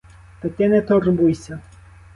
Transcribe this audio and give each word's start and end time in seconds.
Та 0.41 0.49
ти 0.49 0.69
не 0.69 0.81
турбуйся. 0.81 1.59